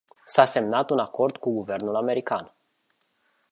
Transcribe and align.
S-a 0.35 0.43
semnat 0.53 0.89
un 0.89 0.99
acord 0.99 1.37
cu 1.37 1.53
guvernul 1.53 1.95
american. 1.95 2.51